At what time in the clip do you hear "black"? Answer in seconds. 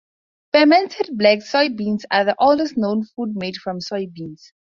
1.15-1.41